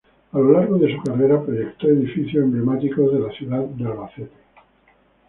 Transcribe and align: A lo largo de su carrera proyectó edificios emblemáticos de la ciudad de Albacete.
A 0.31 0.39
lo 0.39 0.53
largo 0.53 0.79
de 0.79 0.95
su 0.95 1.03
carrera 1.03 1.43
proyectó 1.45 1.87
edificios 1.87 2.43
emblemáticos 2.43 3.13
de 3.13 3.19
la 3.19 3.29
ciudad 3.33 3.59
de 3.59 3.85
Albacete. 3.85 4.31